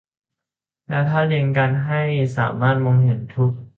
[0.87, 2.01] แล้ววางเรียงกันให้
[2.37, 3.51] สามารถมองเห็นทุก